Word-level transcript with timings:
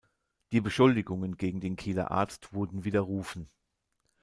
Die 0.51 0.61
Beschuldigungen 0.61 1.37
gegen 1.37 1.59
den 1.59 1.75
Kieler 1.75 2.09
Arzt 2.09 2.53
wurden 2.53 2.85
widerrufen. 2.85 3.51